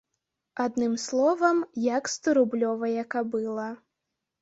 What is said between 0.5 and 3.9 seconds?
Адным словам, як сторублёвая кабыла.